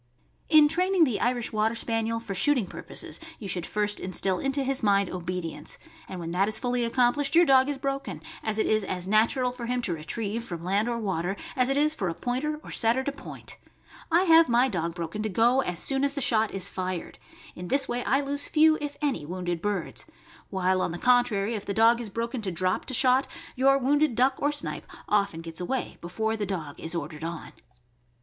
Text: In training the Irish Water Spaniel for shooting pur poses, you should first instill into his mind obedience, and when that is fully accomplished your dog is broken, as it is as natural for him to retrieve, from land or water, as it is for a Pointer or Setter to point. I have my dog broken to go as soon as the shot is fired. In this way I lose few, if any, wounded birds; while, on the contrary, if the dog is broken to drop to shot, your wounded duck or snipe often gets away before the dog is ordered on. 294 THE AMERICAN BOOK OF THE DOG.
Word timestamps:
In 0.49 0.67
training 0.67 1.03
the 1.03 1.19
Irish 1.21 1.53
Water 1.53 1.75
Spaniel 1.75 2.19
for 2.19 2.33
shooting 2.33 2.65
pur 2.65 2.81
poses, 2.81 3.19
you 3.37 3.47
should 3.47 3.67
first 3.67 3.99
instill 3.99 4.39
into 4.39 4.63
his 4.63 4.81
mind 4.81 5.11
obedience, 5.11 5.77
and 6.09 6.19
when 6.19 6.31
that 6.31 6.47
is 6.47 6.57
fully 6.57 6.83
accomplished 6.83 7.35
your 7.35 7.45
dog 7.45 7.69
is 7.69 7.77
broken, 7.77 8.19
as 8.41 8.57
it 8.57 8.65
is 8.65 8.83
as 8.83 9.07
natural 9.07 9.51
for 9.51 9.67
him 9.67 9.79
to 9.83 9.93
retrieve, 9.93 10.43
from 10.43 10.63
land 10.63 10.89
or 10.89 10.97
water, 10.97 11.35
as 11.55 11.69
it 11.69 11.77
is 11.77 11.93
for 11.93 12.09
a 12.09 12.15
Pointer 12.15 12.59
or 12.63 12.71
Setter 12.71 13.03
to 13.03 13.11
point. 13.11 13.59
I 14.11 14.23
have 14.23 14.49
my 14.49 14.67
dog 14.67 14.95
broken 14.95 15.21
to 15.21 15.29
go 15.29 15.61
as 15.61 15.79
soon 15.79 16.03
as 16.03 16.13
the 16.15 16.19
shot 16.19 16.49
is 16.49 16.67
fired. 16.67 17.19
In 17.55 17.67
this 17.67 17.87
way 17.87 18.03
I 18.03 18.21
lose 18.21 18.47
few, 18.47 18.79
if 18.81 18.97
any, 19.03 19.23
wounded 19.23 19.61
birds; 19.61 20.07
while, 20.49 20.81
on 20.81 20.91
the 20.93 20.97
contrary, 20.97 21.53
if 21.53 21.63
the 21.65 21.75
dog 21.75 22.01
is 22.01 22.09
broken 22.09 22.41
to 22.41 22.51
drop 22.51 22.85
to 22.85 22.95
shot, 22.95 23.27
your 23.55 23.77
wounded 23.77 24.15
duck 24.15 24.33
or 24.39 24.51
snipe 24.51 24.87
often 25.07 25.41
gets 25.41 25.61
away 25.61 25.99
before 26.01 26.35
the 26.35 26.47
dog 26.47 26.79
is 26.79 26.95
ordered 26.95 27.21
on. 27.23 27.29
294 27.29 27.29
THE 27.29 27.29
AMERICAN 27.29 27.53
BOOK 27.53 27.53
OF 27.53 27.61
THE 27.61 27.65
DOG. 27.67 27.69